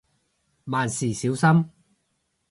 [0.63, 1.69] 萬事小心